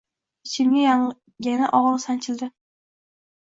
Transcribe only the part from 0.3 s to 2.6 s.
Ichimga yana og’riq sanchildi.